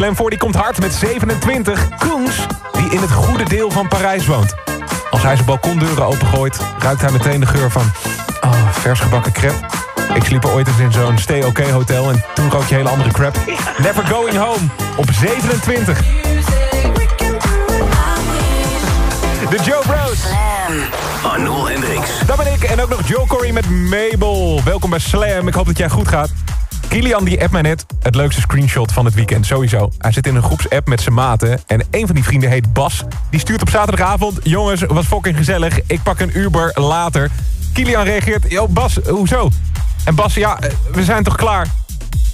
Slam 0.00 0.16
40 0.16 0.38
komt 0.38 0.54
hard 0.54 0.80
met 0.80 0.92
27. 0.92 1.88
Koens, 1.98 2.46
die 2.72 2.90
in 2.90 3.00
het 3.00 3.10
goede 3.10 3.44
deel 3.44 3.70
van 3.70 3.88
Parijs 3.88 4.26
woont. 4.26 4.54
Als 5.10 5.22
hij 5.22 5.34
zijn 5.34 5.46
balkondeuren 5.46 6.06
opengooit, 6.06 6.60
ruikt 6.78 7.00
hij 7.00 7.10
meteen 7.10 7.40
de 7.40 7.46
geur 7.46 7.70
van... 7.70 7.82
Oh, 8.40 8.70
vers 8.70 9.00
gebakken 9.00 9.32
crepe. 9.32 9.66
Ik 10.14 10.24
sliep 10.24 10.44
er 10.44 10.50
ooit 10.50 10.68
eens 10.68 10.78
in 10.78 10.92
zo'n 10.92 11.18
stay 11.18 11.42
OK 11.42 11.58
hotel 11.58 12.10
en 12.10 12.24
toen 12.34 12.50
rook 12.50 12.64
je 12.64 12.74
hele 12.74 12.88
andere 12.88 13.10
crap. 13.10 13.36
Never 13.78 14.06
Going 14.06 14.36
Home 14.36 14.66
op 14.96 15.10
27. 15.12 15.98
De 19.50 19.58
Joe 19.64 19.82
Bros. 19.86 20.24
Arnold 21.22 21.68
Hendricks. 21.68 22.10
Dat 22.26 22.36
ben 22.36 22.52
ik 22.52 22.62
en 22.62 22.80
ook 22.80 22.88
nog 22.88 23.08
Joe 23.08 23.26
Corey 23.26 23.52
met 23.52 23.70
Mabel. 23.70 24.60
Welkom 24.64 24.90
bij 24.90 24.98
Slam, 24.98 25.48
ik 25.48 25.54
hoop 25.54 25.66
dat 25.66 25.78
jij 25.78 25.88
goed 25.88 26.08
gaat. 26.08 26.30
Kilian 26.90 27.24
die 27.24 27.40
appt 27.40 27.52
mij 27.52 27.62
net 27.62 27.86
het 28.02 28.14
leukste 28.14 28.40
screenshot 28.40 28.92
van 28.92 29.04
het 29.04 29.14
weekend, 29.14 29.46
sowieso. 29.46 29.90
Hij 29.98 30.12
zit 30.12 30.26
in 30.26 30.36
een 30.36 30.42
groepsapp 30.42 30.88
met 30.88 31.00
zijn 31.00 31.14
maten 31.14 31.60
en 31.66 31.82
een 31.90 32.06
van 32.06 32.14
die 32.14 32.24
vrienden 32.24 32.50
heet 32.50 32.72
Bas. 32.72 33.04
Die 33.30 33.40
stuurt 33.40 33.60
op 33.60 33.68
zaterdagavond, 33.68 34.38
jongens, 34.42 34.82
was 34.82 35.06
fucking 35.06 35.36
gezellig, 35.36 35.80
ik 35.86 36.02
pak 36.02 36.20
een 36.20 36.38
Uber 36.38 36.72
later. 36.74 37.30
Kilian 37.72 38.04
reageert, 38.04 38.50
yo 38.50 38.68
Bas, 38.68 38.98
hoezo? 39.08 39.50
En 40.04 40.14
Bas, 40.14 40.34
ja, 40.34 40.58
eh, 40.60 40.70
we 40.92 41.04
zijn 41.04 41.22
toch 41.22 41.36
klaar? 41.36 41.66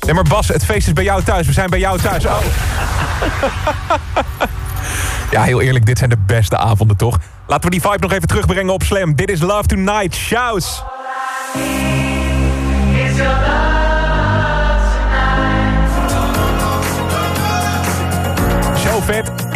Nee, 0.00 0.14
maar 0.14 0.24
Bas, 0.28 0.48
het 0.48 0.64
feest 0.64 0.86
is 0.86 0.92
bij 0.92 1.04
jou 1.04 1.22
thuis, 1.22 1.46
we 1.46 1.52
zijn 1.52 1.70
bij 1.70 1.78
jou 1.78 2.00
thuis. 2.00 2.24
Oh. 2.24 2.38
Ja, 5.30 5.42
heel 5.42 5.60
eerlijk, 5.60 5.86
dit 5.86 5.98
zijn 5.98 6.10
de 6.10 6.18
beste 6.26 6.56
avonden, 6.56 6.96
toch? 6.96 7.18
Laten 7.46 7.64
we 7.64 7.70
die 7.70 7.80
vibe 7.80 7.98
nog 8.00 8.12
even 8.12 8.28
terugbrengen 8.28 8.72
op 8.72 8.82
Slam. 8.82 9.14
Dit 9.14 9.30
is 9.30 9.40
Love 9.40 9.66
Tonight, 9.66 10.14
Shouts. 10.14 10.82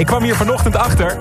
Ik 0.00 0.06
kwam 0.06 0.22
hier 0.22 0.36
vanochtend 0.36 0.76
achter. 0.76 1.18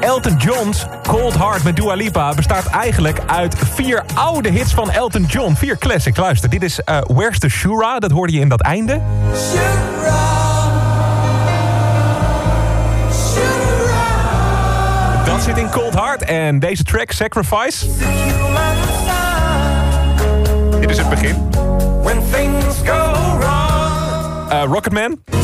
Elton 0.00 0.36
John's 0.36 0.86
Cold 1.02 1.36
Heart 1.36 1.62
met 1.62 1.76
Dua 1.76 1.94
Lipa 1.94 2.34
bestaat 2.34 2.66
eigenlijk 2.66 3.20
uit 3.26 3.54
vier 3.74 4.04
oude 4.14 4.50
hits 4.50 4.74
van 4.74 4.90
Elton 4.90 5.24
John. 5.24 5.54
Vier 5.54 5.78
classics. 5.78 6.18
Luister, 6.18 6.50
dit 6.50 6.62
is 6.62 6.80
eh, 6.80 6.98
Where's 7.06 7.38
the 7.38 7.48
Shura? 7.48 7.98
Dat 7.98 8.10
hoorde 8.10 8.32
je 8.32 8.40
in 8.40 8.48
dat 8.48 8.60
einde. 8.60 9.00
Dat 15.24 15.42
zit 15.42 15.58
in 15.58 15.70
Cold 15.70 15.94
Heart. 15.94 16.22
En 16.22 16.58
deze 16.58 16.82
track, 16.82 17.10
Sacrifice. 17.10 17.86
Dit 20.80 20.90
is 20.90 20.98
het 20.98 21.08
begin. 21.08 21.50
When 22.02 22.22
things 22.30 22.76
go 22.84 23.12
wrong. 23.38 24.50
Eh, 24.50 24.62
Rocketman. 24.64 25.37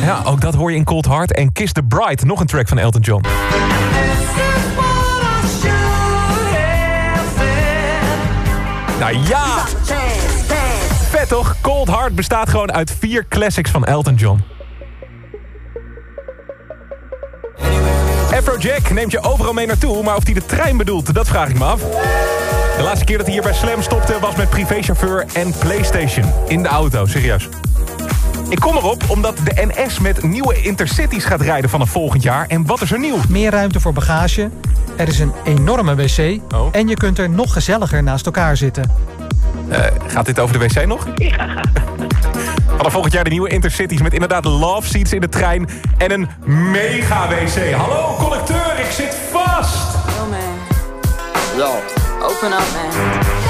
Ja, 0.00 0.22
ook 0.24 0.40
dat 0.40 0.54
hoor 0.54 0.70
je 0.70 0.76
in 0.76 0.84
Cold 0.84 1.06
Heart. 1.06 1.32
En 1.32 1.52
Kiss 1.52 1.72
the 1.72 1.82
Bride, 1.82 2.26
nog 2.26 2.40
een 2.40 2.46
track 2.46 2.68
van 2.68 2.78
Elton 2.78 3.00
John. 3.00 3.24
Nou 8.98 9.16
ja! 9.16 9.64
Vet 11.10 11.28
toch? 11.28 11.56
Cold 11.60 11.88
Heart 11.88 12.14
bestaat 12.14 12.48
gewoon 12.48 12.72
uit 12.72 12.96
vier 12.98 13.26
classics 13.28 13.70
van 13.70 13.84
Elton 13.84 14.14
John. 14.14 14.40
Afrojack 18.36 18.90
neemt 18.90 19.12
je 19.12 19.22
overal 19.22 19.52
mee 19.52 19.66
naartoe, 19.66 20.02
maar 20.02 20.16
of 20.16 20.24
hij 20.24 20.34
de 20.34 20.46
trein 20.46 20.76
bedoelt, 20.76 21.14
dat 21.14 21.28
vraag 21.28 21.48
ik 21.48 21.58
me 21.58 21.64
af. 21.64 21.80
De 22.76 22.82
laatste 22.82 23.04
keer 23.04 23.16
dat 23.16 23.26
hij 23.26 23.34
hier 23.34 23.44
bij 23.44 23.54
Slam 23.54 23.82
stopte 23.82 24.18
was 24.20 24.34
met 24.36 24.50
privéchauffeur 24.50 25.26
en 25.32 25.54
Playstation. 25.58 26.32
In 26.46 26.62
de 26.62 26.68
auto, 26.68 27.06
serieus. 27.06 27.48
Ik 28.50 28.60
kom 28.60 28.76
erop 28.76 29.02
omdat 29.08 29.36
de 29.36 29.68
NS 29.74 29.98
met 29.98 30.22
nieuwe 30.22 30.62
intercities 30.62 31.24
gaat 31.24 31.40
rijden 31.40 31.70
vanaf 31.70 31.90
volgend 31.90 32.22
jaar. 32.22 32.46
En 32.48 32.66
wat 32.66 32.80
is 32.80 32.92
er 32.92 32.98
nieuw? 32.98 33.16
Meer 33.28 33.50
ruimte 33.50 33.80
voor 33.80 33.92
bagage. 33.92 34.50
Er 34.96 35.08
is 35.08 35.18
een 35.18 35.32
enorme 35.44 35.94
wc. 35.94 36.40
Oh. 36.54 36.68
En 36.72 36.88
je 36.88 36.94
kunt 36.94 37.18
er 37.18 37.30
nog 37.30 37.52
gezelliger 37.52 38.02
naast 38.02 38.26
elkaar 38.26 38.56
zitten. 38.56 38.90
Eh, 39.68 39.80
gaat 40.06 40.26
dit 40.26 40.38
over 40.38 40.58
de 40.58 40.66
wc 40.66 40.86
nog? 40.86 41.06
Ja. 41.14 41.62
Vanaf 42.76 42.92
volgend 42.92 43.12
jaar 43.12 43.24
de 43.24 43.30
nieuwe 43.30 43.48
Intercities 43.48 44.02
met 44.02 44.12
inderdaad 44.12 44.44
love 44.44 44.88
seats 44.88 45.12
in 45.12 45.20
de 45.20 45.28
trein 45.28 45.68
en 45.98 46.12
een 46.12 46.28
mega 46.70 47.28
wc. 47.28 47.72
Hallo, 47.72 48.16
collecteur, 48.18 48.78
ik 48.78 48.90
zit 48.90 49.16
vast! 49.30 49.94
Yo, 50.16 50.26
man. 50.30 50.38
Yo, 51.56 51.70
open 52.22 52.52
up, 52.52 52.64
man. 52.74 53.49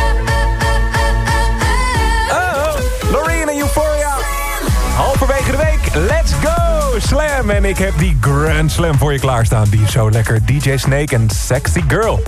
Slam! 7.10 7.50
En 7.50 7.64
ik 7.64 7.78
heb 7.78 7.92
die 7.98 8.16
Grand 8.20 8.70
Slam 8.72 8.94
voor 8.98 9.12
je 9.12 9.18
klaarstaan. 9.18 9.66
Die 9.70 9.82
is 9.82 9.92
zo 9.92 10.10
lekker. 10.10 10.44
DJ 10.44 10.76
Snake 10.76 11.14
en 11.14 11.30
Sexy 11.30 11.82
Girl. 11.88 12.22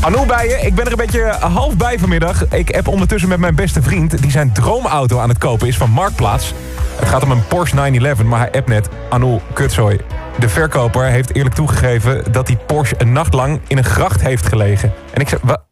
Anouk 0.00 0.26
bij 0.26 0.48
je. 0.48 0.54
Ik 0.66 0.74
ben 0.74 0.84
er 0.84 0.90
een 0.90 0.96
beetje 0.96 1.22
half 1.40 1.76
bij 1.76 1.98
vanmiddag. 1.98 2.48
Ik 2.48 2.68
heb 2.68 2.88
ondertussen 2.88 3.28
met 3.28 3.38
mijn 3.38 3.54
beste 3.54 3.82
vriend... 3.82 4.22
die 4.22 4.30
zijn 4.30 4.52
droomauto 4.52 5.18
aan 5.18 5.28
het 5.28 5.38
kopen 5.38 5.66
is 5.68 5.76
van 5.76 5.90
Marktplaats. 5.90 6.54
Het 6.96 7.08
gaat 7.08 7.22
om 7.22 7.30
een 7.30 7.46
Porsche 7.46 7.74
911, 7.74 8.22
maar 8.22 8.38
hij 8.38 8.52
appt 8.52 8.68
net... 8.68 8.88
Anouk, 9.08 9.42
kutzooi. 9.52 10.00
De 10.38 10.48
verkoper 10.48 11.04
heeft 11.04 11.34
eerlijk 11.34 11.54
toegegeven... 11.54 12.32
dat 12.32 12.46
die 12.46 12.56
Porsche 12.66 12.94
een 12.98 13.12
nacht 13.12 13.34
lang 13.34 13.60
in 13.66 13.78
een 13.78 13.84
gracht 13.84 14.20
heeft 14.20 14.46
gelegen. 14.46 14.92
En 15.12 15.20
ik. 15.20 15.38
"Wa- 15.42 15.62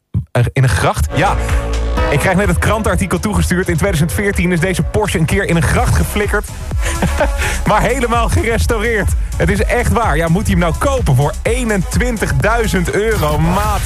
In 0.53 0.63
een 0.63 0.69
gracht? 0.69 1.07
Ja. 1.15 1.37
Ik 2.11 2.19
krijg 2.19 2.37
net 2.37 2.49
het 2.49 2.59
krantenartikel 2.59 3.19
toegestuurd. 3.19 3.69
In 3.69 3.77
2014 3.77 4.53
is 4.53 4.61
deze 4.61 4.83
Porsche 4.83 5.19
een 5.19 5.25
keer 5.25 5.45
in 5.45 5.57
een 5.57 5.63
gracht 5.63 5.97
geflikkerd. 5.97 6.49
maar 7.69 7.81
helemaal 7.81 8.29
gerestaureerd. 8.29 9.11
Het 9.37 9.51
is 9.51 9.63
echt 9.63 9.93
waar. 9.93 10.17
Ja, 10.17 10.29
moet 10.29 10.43
hij 10.43 10.51
hem 10.51 10.61
nou 10.61 10.75
kopen 10.79 11.17
voor 11.17 11.33
21.000 11.49 12.91
euro, 12.93 13.39
maat? 13.39 13.81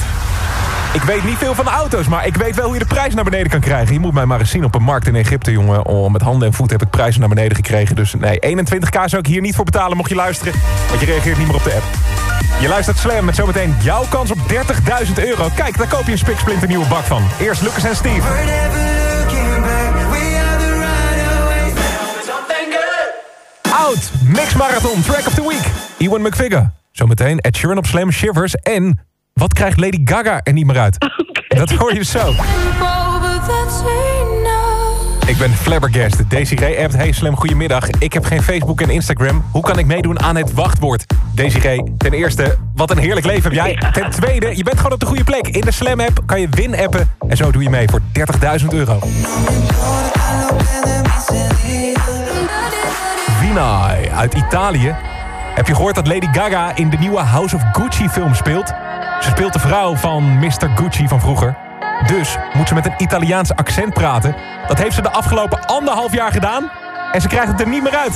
Ik 0.93 1.01
weet 1.01 1.23
niet 1.23 1.37
veel 1.37 1.55
van 1.55 1.67
auto's, 1.67 2.07
maar 2.07 2.27
ik 2.27 2.35
weet 2.35 2.55
wel 2.55 2.65
hoe 2.65 2.73
je 2.73 2.79
de 2.79 2.85
prijs 2.85 3.13
naar 3.13 3.23
beneden 3.23 3.49
kan 3.49 3.59
krijgen. 3.59 3.93
Je 3.93 3.99
moet 3.99 4.13
mij 4.13 4.25
maar 4.25 4.39
eens 4.39 4.49
zien 4.49 4.63
op 4.63 4.75
een 4.75 4.83
markt 4.83 5.07
in 5.07 5.15
Egypte, 5.15 5.51
jongen. 5.51 5.85
Oh, 5.85 6.11
met 6.11 6.21
handen 6.21 6.47
en 6.47 6.53
voeten 6.53 6.77
heb 6.77 6.87
ik 6.87 6.91
prijzen 6.91 7.19
naar 7.19 7.29
beneden 7.29 7.55
gekregen. 7.55 7.95
Dus 7.95 8.13
nee, 8.13 8.57
21k 8.57 9.03
zou 9.05 9.17
ik 9.17 9.25
hier 9.25 9.41
niet 9.41 9.55
voor 9.55 9.65
betalen 9.65 9.97
mocht 9.97 10.09
je 10.09 10.15
luisteren. 10.15 10.53
Want 10.87 10.99
je 10.99 11.05
reageert 11.05 11.37
niet 11.37 11.47
meer 11.47 11.55
op 11.55 11.63
de 11.63 11.73
app. 11.73 12.38
Je 12.59 12.67
luistert 12.67 12.97
Slam 12.97 13.25
met 13.25 13.35
zometeen 13.35 13.75
jouw 13.81 14.05
kans 14.09 14.31
op 14.31 14.37
30.000 14.37 15.13
euro. 15.23 15.47
Kijk, 15.55 15.77
daar 15.77 15.87
koop 15.87 16.05
je 16.05 16.11
een 16.11 16.17
spiksplinter 16.17 16.67
nieuwe 16.67 16.87
bak 16.87 17.03
van. 17.03 17.23
Eerst 17.39 17.61
Lucas 17.61 17.83
en 17.83 17.95
Steve. 17.95 18.21
We're 18.21 18.45
never 18.45 19.17
looking 19.19 19.63
back. 19.63 20.11
We 20.11 20.41
are 20.47 20.57
the 20.57 20.71
runaways. 20.71 21.73
Something 22.25 22.73
good. 22.73 23.73
Oud, 23.73 24.11
Mix 24.23 24.53
Marathon, 24.53 25.01
Track 25.01 25.27
of 25.27 25.33
the 25.33 25.47
Week. 25.47 25.71
Ewan 25.97 26.21
McVigor. 26.21 26.71
Zometeen 26.91 27.39
Ed 27.39 27.55
Sheeran 27.57 27.77
op 27.77 27.85
Slam 27.85 28.11
Shivers. 28.11 28.55
En 28.55 28.99
wat 29.33 29.53
krijgt 29.53 29.79
Lady 29.79 30.01
Gaga 30.05 30.41
er 30.43 30.53
niet 30.53 30.65
meer 30.65 30.79
uit? 30.79 30.97
Dat 31.47 31.69
hoor 31.69 31.93
je 31.93 32.03
zo. 32.03 32.33
Ik 35.29 35.37
ben 35.37 35.53
flabbergasted. 35.53 36.29
Desiree 36.29 36.83
appt, 36.83 36.95
hey 36.95 37.11
Slam, 37.11 37.35
goedemiddag. 37.35 37.89
Ik 37.89 38.13
heb 38.13 38.25
geen 38.25 38.43
Facebook 38.43 38.81
en 38.81 38.89
Instagram. 38.89 39.43
Hoe 39.51 39.61
kan 39.61 39.79
ik 39.79 39.85
meedoen 39.85 40.19
aan 40.19 40.35
het 40.35 40.53
wachtwoord? 40.53 41.05
Desiree, 41.33 41.93
ten 41.97 42.13
eerste, 42.13 42.57
wat 42.75 42.91
een 42.91 42.97
heerlijk 42.97 43.25
leven 43.25 43.43
heb 43.43 43.53
jij. 43.53 43.91
Ten 43.91 44.09
tweede, 44.09 44.57
je 44.57 44.63
bent 44.63 44.77
gewoon 44.77 44.91
op 44.93 44.99
de 44.99 45.05
goede 45.05 45.23
plek. 45.23 45.47
In 45.47 45.61
de 45.61 45.71
Slam-app 45.71 46.19
kan 46.25 46.41
je 46.41 46.47
win-appen. 46.49 47.11
En 47.27 47.37
zo 47.37 47.51
doe 47.51 47.63
je 47.63 47.69
mee 47.69 47.87
voor 47.87 48.01
30.000 48.59 48.67
euro. 48.69 48.99
Vinay 53.39 54.09
uit 54.11 54.33
Italië. 54.33 54.95
Heb 55.55 55.67
je 55.67 55.75
gehoord 55.75 55.95
dat 55.95 56.07
Lady 56.07 56.27
Gaga 56.31 56.75
in 56.75 56.89
de 56.89 56.97
nieuwe 56.97 57.19
House 57.19 57.55
of 57.55 57.61
Gucci 57.71 58.09
film 58.09 58.33
speelt? 58.33 58.67
Ze 59.19 59.29
speelt 59.29 59.53
de 59.53 59.59
vrouw 59.59 59.95
van 59.95 60.39
Mr. 60.39 60.69
Gucci 60.75 61.07
van 61.07 61.19
vroeger. 61.19 61.68
Dus 62.07 62.37
moet 62.53 62.67
ze 62.67 62.73
met 62.73 62.85
een 62.85 62.93
Italiaans 62.97 63.55
accent 63.55 63.93
praten. 63.93 64.35
Dat 64.67 64.77
heeft 64.77 64.95
ze 64.95 65.01
de 65.01 65.11
afgelopen 65.11 65.65
anderhalf 65.65 66.13
jaar 66.13 66.31
gedaan. 66.31 66.71
En 67.11 67.21
ze 67.21 67.27
krijgt 67.27 67.47
het 67.47 67.61
er 67.61 67.67
niet 67.67 67.83
meer 67.83 67.95
uit. 67.95 68.13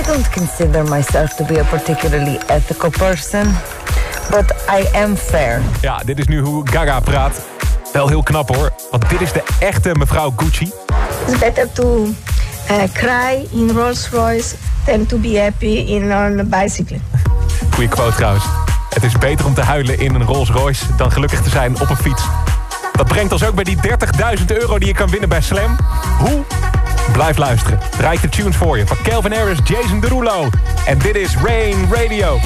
I 0.00 0.06
don't 0.06 0.30
consider 0.30 0.84
myself 0.84 1.34
to 1.34 1.44
be 1.44 1.60
a 1.60 1.64
particularly 1.64 2.38
ethical 2.46 2.90
person, 2.90 3.56
but 4.30 4.54
I 4.80 4.96
am 4.96 5.16
fair. 5.16 5.60
Ja, 5.80 6.00
dit 6.04 6.18
is 6.18 6.26
nu 6.26 6.40
hoe 6.40 6.68
Gaga 6.70 7.00
praat. 7.00 7.40
Wel 7.92 8.08
heel 8.08 8.22
knap 8.22 8.56
hoor. 8.56 8.72
Want 8.90 9.08
dit 9.08 9.20
is 9.20 9.32
de 9.32 9.42
echte 9.58 9.90
mevrouw 9.94 10.32
Gucci. 10.36 10.72
It's 11.26 11.38
better 11.38 11.72
to 11.72 12.06
uh, 12.70 12.82
cry 12.92 13.46
in 13.50 13.70
Rolls 13.70 14.08
Royce 14.10 14.54
than 14.86 15.06
to 15.06 15.18
be 15.18 15.40
happy 15.40 15.84
in 15.86 16.02
on 16.02 16.38
a 16.38 16.62
bicycle. 16.62 16.98
Goeie 17.70 17.88
quote 17.88 18.14
trouwens. 18.14 18.44
Het 18.94 19.02
is 19.02 19.18
beter 19.18 19.46
om 19.46 19.54
te 19.54 19.62
huilen 19.62 19.98
in 19.98 20.14
een 20.14 20.24
Rolls 20.24 20.50
Royce 20.50 20.84
dan 20.96 21.12
gelukkig 21.12 21.42
te 21.42 21.50
zijn 21.50 21.80
op 21.80 21.90
een 21.90 21.96
fiets. 21.96 22.22
Dat 22.96 23.06
brengt 23.06 23.32
ons 23.32 23.44
ook 23.44 23.54
bij 23.54 23.64
die 23.64 23.76
30.000 24.38 24.44
euro 24.46 24.78
die 24.78 24.88
je 24.88 24.94
kan 24.94 25.10
winnen 25.10 25.28
bij 25.28 25.40
Slam. 25.40 25.76
Hoe? 26.18 26.44
Blijf 27.12 27.36
luisteren. 27.36 27.78
Draai 27.96 28.18
de 28.20 28.28
tunes 28.28 28.56
voor 28.56 28.78
je 28.78 28.86
van 28.86 28.96
Calvin 29.02 29.32
Harris, 29.32 29.58
Jason 29.64 30.00
Derulo. 30.00 30.48
En 30.86 30.98
dit 30.98 31.16
is 31.16 31.36
Rain 31.36 31.88
Radio. 31.92 32.38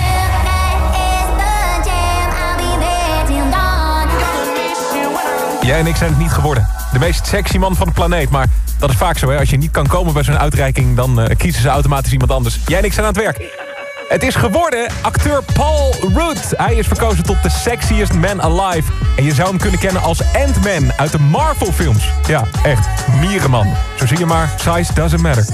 Jij 5.63 5.79
en 5.79 5.87
ik 5.87 5.97
zijn 5.97 6.11
het 6.11 6.19
niet 6.19 6.31
geworden. 6.31 6.69
De 6.93 6.99
meest 6.99 7.27
sexy 7.27 7.59
man 7.59 7.77
van 7.77 7.87
de 7.87 7.93
planeet. 7.93 8.31
Maar 8.31 8.47
dat 8.79 8.91
is 8.91 8.97
vaak 8.97 9.19
zo, 9.19 9.31
hè. 9.31 9.39
Als 9.39 9.51
je 9.51 9.57
niet 9.57 9.71
kan 9.71 9.87
komen 9.87 10.13
bij 10.13 10.23
zo'n 10.23 10.39
uitreiking... 10.39 10.97
dan 10.97 11.21
eh, 11.21 11.37
kiezen 11.37 11.63
ze 11.63 11.69
automatisch 11.69 12.13
iemand 12.13 12.31
anders. 12.31 12.59
Jij 12.67 12.79
en 12.79 12.85
ik 12.85 12.93
zijn 12.93 13.07
aan 13.07 13.13
het 13.13 13.23
werk. 13.23 13.68
Het 14.09 14.23
is 14.23 14.35
geworden 14.35 14.89
acteur 15.03 15.43
Paul 15.55 15.95
Rudd. 16.15 16.53
Hij 16.57 16.75
is 16.75 16.87
verkozen 16.87 17.25
tot 17.25 17.43
de 17.43 17.51
sexiest 17.51 18.13
man 18.13 18.43
alive. 18.43 18.93
En 19.17 19.25
je 19.25 19.35
zou 19.35 19.49
hem 19.49 19.59
kunnen 19.59 19.81
kennen 19.81 20.03
als 20.03 20.23
Ant-Man 20.35 20.93
uit 20.97 21.13
de 21.13 21.19
Marvel-films. 21.19 22.13
Ja, 22.27 22.45
echt. 22.63 22.89
Mierenman. 23.21 23.67
Zo 23.97 24.07
zie 24.07 24.19
je 24.19 24.27
maar, 24.27 24.55
size 24.57 24.95
doesn't 24.95 25.23
matter. 25.23 25.45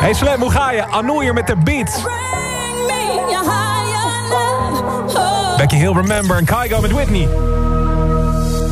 Hey 0.00 0.12
Slam, 0.12 0.40
hoe 0.40 0.50
ga 0.50 0.70
je? 0.70 0.86
Anouk 0.86 1.20
hier 1.20 1.34
met 1.34 1.46
de 1.46 1.56
beats. 1.56 2.02
Becky 5.56 5.76
Hill, 5.76 5.92
Remember 5.92 6.36
en 6.36 6.44
Kygo 6.44 6.80
met 6.80 6.92
Whitney. 6.92 7.28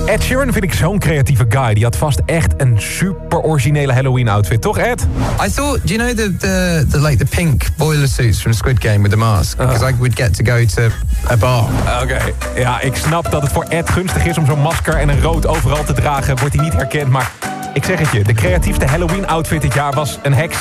Ed 0.07 0.23
Sheeran 0.23 0.53
vind 0.53 0.65
ik 0.65 0.75
zo'n 0.75 0.99
creatieve 0.99 1.47
guy. 1.49 1.75
Die 1.75 1.85
had 1.85 1.97
vast 1.97 2.21
echt 2.27 2.55
een 2.57 2.81
super 2.81 3.41
originele 3.41 3.93
Halloween 3.93 4.29
outfit, 4.29 4.61
toch 4.61 4.79
Ed? 4.79 5.07
I 5.45 5.51
thought, 5.51 5.87
do 5.87 5.95
you 5.95 5.99
know 5.99 6.17
the, 6.17 6.37
the, 6.37 6.87
the 6.91 7.01
like 7.01 7.25
the 7.25 7.37
pink 7.37 7.63
boiler 7.77 8.09
suits 8.09 8.41
from 8.41 8.53
Squid 8.53 8.81
Game 8.81 8.99
with 8.99 9.11
the 9.11 9.17
mask? 9.17 9.59
Because 9.59 9.91
I 9.91 9.95
would 9.99 10.17
get 10.17 10.35
to 10.37 10.45
go 10.45 10.65
to 10.65 10.91
a 11.31 11.37
bar. 11.37 11.69
Oké, 12.03 12.19
ja, 12.57 12.81
ik 12.81 12.97
snap 12.97 13.31
dat 13.31 13.43
het 13.43 13.53
voor 13.53 13.65
Ed 13.69 13.91
gunstig 13.91 14.25
is 14.27 14.39
om 14.39 14.47
zo'n 14.47 14.61
masker 14.61 14.95
en 14.95 15.09
een 15.09 15.21
rood 15.21 15.47
overal 15.47 15.85
te 15.85 15.93
dragen. 15.93 16.39
Wordt 16.39 16.55
hij 16.55 16.65
niet 16.65 16.73
herkend, 16.73 17.09
maar 17.09 17.31
ik 17.73 17.85
zeg 17.85 17.99
het 17.99 18.11
je. 18.13 18.23
De 18.23 18.35
creatiefste 18.35 18.87
Halloween 18.87 19.27
outfit 19.27 19.63
dit 19.63 19.75
jaar 19.75 19.93
was 19.93 20.19
een 20.23 20.35
heks. 20.35 20.57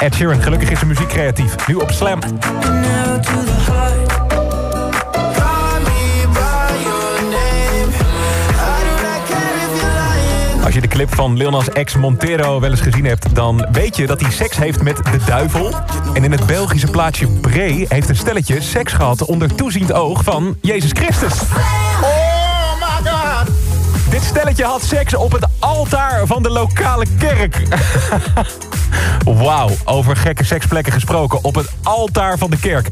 Ed 0.00 0.14
Sheeran, 0.14 0.42
gelukkig 0.42 0.70
is 0.70 0.78
zijn 0.78 0.90
muziek 0.90 1.08
creatief. 1.08 1.54
Nu 1.66 1.74
op 1.74 1.90
Slam. 1.90 2.20
Als 11.00 11.08
je 11.08 11.16
de 11.16 11.22
clip 11.22 11.30
van 11.30 11.36
Lil 11.36 11.50
Nas 11.50 11.84
X 11.84 11.96
Montero 11.96 12.60
wel 12.60 12.70
eens 12.70 12.80
gezien 12.80 13.04
hebt... 13.04 13.34
dan 13.34 13.66
weet 13.72 13.96
je 13.96 14.06
dat 14.06 14.20
hij 14.20 14.30
seks 14.30 14.56
heeft 14.56 14.82
met 14.82 14.96
de 14.96 15.18
duivel. 15.26 15.74
En 16.14 16.24
in 16.24 16.32
het 16.32 16.46
Belgische 16.46 16.86
plaatsje 16.86 17.26
Bree 17.26 17.86
heeft 17.88 18.08
een 18.08 18.16
stelletje 18.16 18.60
seks 18.60 18.92
gehad... 18.92 19.24
onder 19.24 19.54
toeziend 19.54 19.92
oog 19.92 20.24
van 20.24 20.56
Jezus 20.60 20.90
Christus. 20.92 21.32
Oh 22.02 22.74
my 22.74 23.10
god! 23.10 23.48
Dit 24.10 24.22
stelletje 24.22 24.64
had 24.64 24.82
seks 24.82 25.14
op 25.14 25.32
het 25.32 25.46
altaar 25.58 26.26
van 26.26 26.42
de 26.42 26.50
lokale 26.50 27.06
kerk. 27.18 27.62
Wauw, 29.44 29.70
over 29.84 30.16
gekke 30.16 30.44
seksplekken 30.44 30.92
gesproken. 30.92 31.44
Op 31.44 31.54
het 31.54 31.70
altaar 31.82 32.38
van 32.38 32.50
de 32.50 32.58
kerk. 32.58 32.88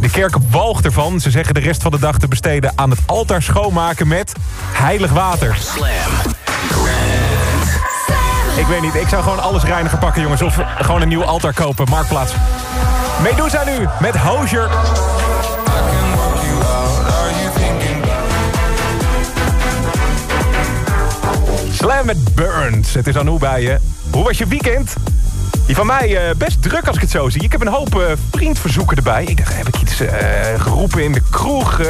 De 0.00 0.10
kerk 0.10 0.34
walgt 0.50 0.84
ervan. 0.84 1.20
Ze 1.20 1.30
zeggen 1.30 1.54
de 1.54 1.60
rest 1.60 1.82
van 1.82 1.90
de 1.90 1.98
dag 1.98 2.18
te 2.18 2.28
besteden 2.28 2.72
aan 2.74 2.90
het 2.90 3.00
altaar 3.06 3.42
schoonmaken 3.42 4.08
met 4.08 4.32
heilig 4.72 5.12
water. 5.12 5.56
Slam. 5.60 6.32
Ik 8.64 8.70
weet 8.70 8.80
niet, 8.80 8.94
ik 8.94 9.08
zou 9.08 9.22
gewoon 9.22 9.42
alles 9.42 9.62
reiniger 9.62 9.98
pakken, 9.98 10.22
jongens. 10.22 10.42
Of 10.42 10.58
gewoon 10.78 11.02
een 11.02 11.08
nieuw 11.08 11.24
altaar 11.24 11.52
kopen, 11.52 11.86
Marktplaats. 11.90 12.32
Medusa 13.22 13.64
nu, 13.64 13.86
met 14.00 14.16
Hozier. 14.16 14.68
Slam 21.72 22.06
met 22.06 22.34
Burns. 22.34 22.94
Het 22.94 23.06
is 23.06 23.16
Anouk 23.16 23.40
bij 23.40 23.62
je. 23.62 23.78
Hoe 24.10 24.24
was 24.24 24.38
je 24.38 24.46
weekend? 24.46 24.94
Die 25.66 25.74
van 25.74 25.86
mij 25.86 26.16
eh, 26.16 26.34
best 26.36 26.62
druk 26.62 26.86
als 26.86 26.96
ik 26.96 27.02
het 27.02 27.10
zo 27.10 27.28
zie. 27.28 27.42
Ik 27.42 27.52
heb 27.52 27.60
een 27.60 27.68
hoop 27.68 28.00
eh, 28.00 28.12
vriendverzoeken 28.30 28.96
erbij. 28.96 29.24
Ik 29.24 29.36
dacht, 29.36 29.56
heb 29.56 29.68
ik 29.68 29.80
iets 29.80 30.00
eh, 30.00 30.18
geroepen 30.58 31.02
in 31.02 31.12
de 31.12 31.22
kroeg? 31.30 31.80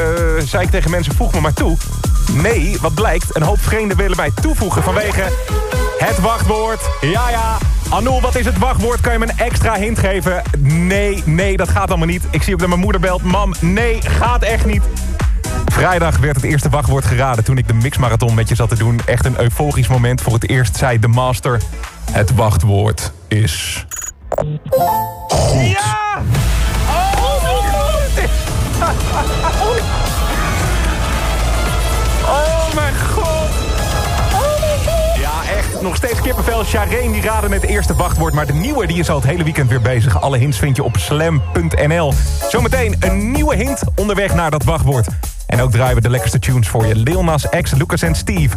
Zei 0.45 0.65
ik 0.65 0.71
tegen 0.71 0.91
mensen, 0.91 1.15
voeg 1.15 1.33
me 1.33 1.41
maar 1.41 1.53
toe. 1.53 1.77
Nee, 2.33 2.77
wat 2.81 2.95
blijkt, 2.95 3.37
een 3.37 3.43
hoop 3.43 3.61
vreemden 3.61 3.97
willen 3.97 4.17
mij 4.17 4.31
toevoegen 4.41 4.83
vanwege 4.83 5.23
het 6.05 6.21
wachtwoord. 6.21 6.81
Ja, 7.01 7.31
ja. 7.31 7.59
Anouk, 7.91 8.21
wat 8.21 8.35
is 8.35 8.45
het 8.45 8.59
wachtwoord? 8.59 9.01
Kan 9.01 9.13
je 9.13 9.19
me 9.19 9.25
een 9.25 9.39
extra 9.39 9.75
hint 9.75 9.99
geven? 9.99 10.43
Nee, 10.59 11.23
nee, 11.25 11.57
dat 11.57 11.69
gaat 11.69 11.89
allemaal 11.89 12.07
niet. 12.07 12.23
Ik 12.31 12.43
zie 12.43 12.53
ook 12.53 12.61
dat 12.61 12.69
mijn 12.69 12.81
moeder 12.81 13.01
belt. 13.01 13.23
Mam, 13.23 13.55
nee, 13.61 14.03
gaat 14.03 14.43
echt 14.43 14.67
niet. 14.67 14.83
Vrijdag 15.65 16.19
werd 16.19 16.37
het 16.37 16.45
eerste 16.45 16.69
wachtwoord 16.69 17.05
geraden 17.05 17.45
toen 17.45 17.59
ik 17.59 17.69
de 17.69 17.75
mixmarathon 17.75 18.35
met 18.35 18.49
je 18.49 18.55
zat 18.55 18.69
te 18.69 18.77
doen. 18.77 19.01
Echt 19.07 19.25
een 19.25 19.41
euforisch 19.41 19.89
moment. 19.89 20.21
Voor 20.21 20.33
het 20.33 20.49
eerst 20.49 20.77
zei 20.77 20.99
de 20.99 21.09
master... 21.09 21.61
Het 22.13 22.35
wachtwoord 22.35 23.13
is... 23.29 23.87
Goed. 24.29 24.61
Ja! 25.53 26.23
Oh 26.87 27.63
Nog 35.85 35.97
steeds 35.97 36.21
kippenvel. 36.21 36.65
Chareen 36.65 37.13
die 37.13 37.23
raden 37.23 37.51
met 37.51 37.63
het 37.63 37.71
eerste 37.71 37.95
wachtwoord. 37.95 38.35
Maar 38.35 38.47
de 38.47 38.53
nieuwe 38.53 38.87
die 38.87 38.99
is 38.99 39.09
al 39.09 39.17
het 39.17 39.25
hele 39.25 39.45
weekend 39.45 39.69
weer 39.69 39.81
bezig. 39.81 40.21
Alle 40.21 40.39
hints 40.39 40.59
vind 40.59 40.77
je 40.77 40.83
op 40.83 40.97
slam.nl. 40.97 42.13
Zometeen 42.49 42.97
een 43.01 43.31
nieuwe 43.31 43.57
hint 43.57 43.83
onderweg 43.95 44.35
naar 44.35 44.51
dat 44.51 44.65
wachtwoord. 44.65 45.07
En 45.47 45.61
ook 45.61 45.71
draaien 45.71 45.95
we 45.95 46.01
de 46.01 46.11
lekkerste 46.11 46.39
tunes 46.39 46.69
voor 46.69 46.87
je. 46.87 46.97
Lil 46.97 47.25
Nas 47.25 47.49
X, 47.61 47.71
Lucas 47.75 48.03
en 48.03 48.15
Steve. 48.15 48.57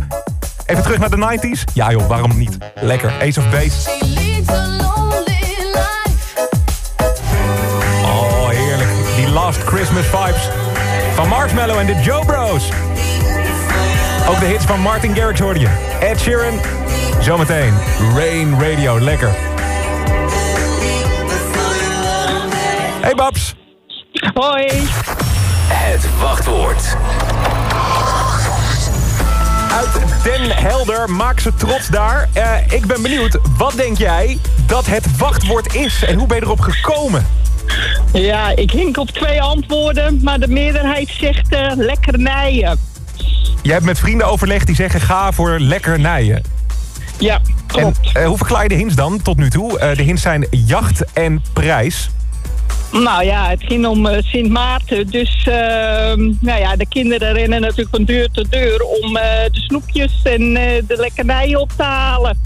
Even 0.65 0.83
terug 0.83 0.97
naar 0.97 1.09
de 1.09 1.39
90s? 1.39 1.73
Ja 1.73 1.91
joh, 1.91 2.07
waarom 2.07 2.37
niet? 2.37 2.57
Lekker. 2.81 3.13
Ace 3.21 3.39
of 3.39 3.49
Base. 3.49 3.89
Oh, 8.03 8.49
heerlijk. 8.49 8.89
Die 9.15 9.29
Last 9.29 9.59
Christmas 9.63 10.05
vibes. 10.05 10.49
Van 11.13 11.27
Marshmallow 11.27 11.79
en 11.79 11.85
de 11.85 11.95
Joe 12.01 12.25
Bros. 12.25 12.69
Ook 14.29 14.39
de 14.39 14.45
hits 14.45 14.65
van 14.65 14.79
Martin 14.79 15.15
Garrix 15.15 15.39
hoorde 15.39 15.59
je. 15.59 15.69
Ed 15.99 16.19
Sheeran. 16.19 16.76
Zometeen. 17.27 17.73
Rain 18.15 18.59
Radio. 18.59 18.99
Lekker. 18.99 19.35
Hey 23.01 23.15
Babs. 23.15 23.55
Hoi. 24.33 24.67
Het 25.67 26.19
wachtwoord. 26.19 26.97
Uit 29.71 30.23
Den 30.23 30.51
Helder. 30.51 31.09
Maak 31.09 31.39
ze 31.39 31.53
trots 31.53 31.87
daar. 31.87 32.29
Eh, 32.33 32.57
ik 32.69 32.85
ben 32.85 33.01
benieuwd. 33.01 33.39
Wat 33.57 33.73
denk 33.75 33.97
jij 33.97 34.37
dat 34.65 34.85
het 34.85 35.17
wachtwoord 35.17 35.75
is? 35.75 36.03
En 36.03 36.17
hoe 36.17 36.27
ben 36.27 36.37
je 36.37 36.43
erop 36.43 36.59
gekomen? 36.59 37.27
Ja, 38.13 38.55
ik 38.55 38.71
hink 38.71 38.97
op 38.97 39.09
twee 39.09 39.41
antwoorden, 39.41 40.19
maar 40.23 40.39
de 40.39 40.47
meerderheid 40.47 41.09
zegt 41.09 41.49
eh 41.49 41.71
lekkernijen. 41.75 42.79
Jij 43.61 43.73
hebt 43.73 43.85
met 43.85 43.99
vrienden 43.99 44.27
overlegd 44.27 44.65
die 44.65 44.75
zeggen 44.75 45.01
ga 45.01 45.31
voor 45.31 45.59
lekkernijen. 45.59 46.56
Ja, 47.19 47.35
En 47.35 47.41
klopt. 47.67 48.09
eh, 48.13 48.25
hoe 48.25 48.37
verklaar 48.37 48.63
je 48.63 48.69
de 48.69 48.75
hints 48.75 48.95
dan 48.95 49.21
tot 49.21 49.37
nu 49.37 49.49
toe? 49.49 49.79
Eh, 49.79 49.95
de 49.95 50.03
hints 50.03 50.21
zijn 50.21 50.47
jacht 50.51 51.03
en 51.13 51.43
prijs. 51.53 52.09
Nou 52.91 53.23
ja, 53.25 53.49
het 53.49 53.63
ging 53.63 53.85
om 53.85 54.05
eh, 54.05 54.23
Sint 54.23 54.49
Maarten, 54.49 55.07
dus 55.07 55.47
ehm, 55.49 56.19
nou 56.39 56.59
ja, 56.59 56.75
de 56.75 56.85
kinderen 56.89 57.33
rennen 57.33 57.61
natuurlijk 57.61 57.89
van 57.89 58.03
deur 58.03 58.29
tot 58.31 58.51
deur 58.51 58.81
om 58.81 59.13
de 59.13 59.49
snoepjes 59.51 60.19
en 60.23 60.53
de 60.53 60.95
lekkernijen 60.97 61.59
op 61.59 61.71
te 61.75 61.83
halen. 61.83 62.37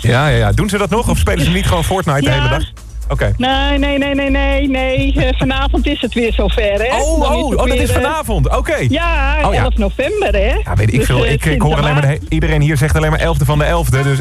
Ja, 0.00 0.28
ja, 0.28 0.36
ja. 0.36 0.52
Doen 0.52 0.68
ze 0.68 0.78
dat 0.78 0.90
nog 0.90 1.08
of 1.08 1.18
spelen 1.18 1.44
ze 1.44 1.50
niet 1.50 1.66
gewoon 1.66 1.84
Fortnite 1.84 2.20
de 2.20 2.30
hele 2.30 2.48
dag? 2.48 2.62
Oké. 3.08 3.32
Nee, 3.36 3.78
nee, 3.78 3.98
nee, 3.98 4.14
nee, 4.14 4.30
nee, 4.30 4.68
nee. 4.68 5.12
Eh, 5.26 5.38
vanavond 5.38 5.86
is 5.86 6.00
het 6.00 6.14
weer 6.14 6.32
zover, 6.32 6.62
hè? 6.62 6.96
Oh, 7.00 7.20
Dan 7.20 7.32
oh, 7.36 7.44
oh, 7.50 7.56
dat 7.56 7.74
is 7.76 7.88
eh, 7.88 7.94
vanavond. 7.94 8.56
Oké. 8.56 8.76
Ja, 8.88 9.36
Oh, 9.44 9.54
ja. 9.54 9.62
11 9.62 9.76
november, 9.76 10.32
hè? 10.32 10.54
Ja, 10.64 10.74
weet 10.74 10.92
ik 10.92 10.98
Dus, 10.98 11.06
veel. 11.06 11.24
eh, 11.24 11.32
Ik, 11.32 11.44
ik 11.44 11.62
hoor 11.62 11.76
alleen 11.76 11.94
maar 11.94 12.16
iedereen 12.28 12.60
hier 12.60 12.76
zegt 12.76 12.96
alleen 12.96 13.10
maar 13.10 13.20
11e 13.20 13.44
van 13.44 13.58
de 13.58 13.64
11e. 13.64 14.02
Dus 14.02 14.18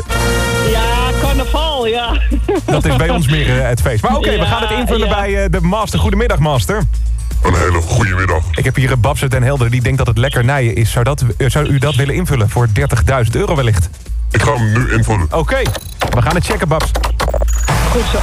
Ja, 0.71 0.81
carnaval, 1.21 1.87
ja. 1.87 2.17
dat 2.65 2.85
is 2.85 2.95
bij 2.95 3.09
ons 3.09 3.27
meer 3.27 3.65
het 3.65 3.81
feest. 3.81 4.03
Maar 4.03 4.15
oké, 4.15 4.29
we 4.29 4.35
Ja, 4.35 4.45
gaan 4.45 4.61
het 4.61 4.71
invullen 4.71 5.07
ja. 5.07 5.15
bij 5.15 5.43
eh, 5.43 5.49
de 5.51 5.61
master. 5.61 5.99
Goedemiddag, 5.99 6.39
master. 6.39 6.81
Een 7.43 7.55
hele 7.55 7.81
goede 7.81 8.15
middag. 8.15 8.43
Ik 8.51 8.63
heb 8.65 8.75
hier 8.75 8.91
een 8.91 8.99
Babs 8.99 9.21
uit 9.21 9.31
Den 9.31 9.43
Helder 9.43 9.69
die 9.69 9.81
denkt 9.81 9.97
dat 9.97 10.07
het 10.07 10.17
lekkernijen 10.17 10.75
is. 10.75 10.91
Zou, 10.91 11.03
dat, 11.03 11.23
zou 11.47 11.67
u 11.67 11.77
dat 11.77 11.95
willen 11.95 12.15
invullen 12.15 12.49
voor 12.49 12.67
30.000 12.67 13.31
euro 13.31 13.55
wellicht? 13.55 13.89
Ik 14.31 14.41
ga 14.41 14.53
hem 14.55 14.71
nu 14.73 14.93
invullen. 14.93 15.27
Oké, 15.31 15.61
we 16.09 16.21
gaan 16.21 16.35
het 16.35 16.45
checken, 16.45 16.67
Babs. 16.67 16.91
Goed 17.91 18.01
zo. 18.11 18.19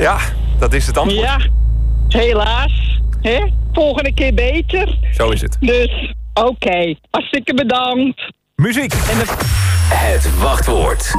Ja, 0.00 0.18
dat 0.58 0.72
is 0.72 0.86
het 0.86 0.98
antwoord. 0.98 1.26
Ja, 1.26 1.38
helaas. 2.08 3.00
Hè? 3.20 3.46
Volgende 3.72 4.14
keer 4.14 4.34
beter. 4.34 4.98
Zo 5.12 5.30
is 5.30 5.40
het. 5.40 5.56
Dus, 5.60 6.14
oké. 6.34 6.94
Hartstikke 7.10 7.54
bedankt. 7.54 8.32
Muziek. 8.54 8.92
En 8.92 9.18
het, 9.18 9.30
het 9.88 10.38
wachtwoord. 10.38 11.10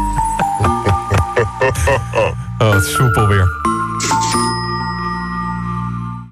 Oh, 2.60 2.72
wat 2.74 2.86
soepel 2.86 3.28
weer. 3.28 3.48